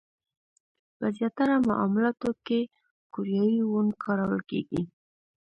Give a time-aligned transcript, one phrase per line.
[0.97, 2.59] په زیاتره معاملاتو کې
[3.13, 4.81] کوریايي وون کارول کېږي.